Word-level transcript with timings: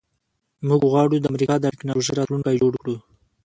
موږ 0.67 0.81
غواړو 0.91 1.15
د 1.19 1.25
امریکا 1.31 1.55
د 1.59 1.65
ټیکنالوژۍ 1.73 2.13
راتلونکی 2.15 2.59
جوړ 2.61 2.73
کړو 2.81 2.95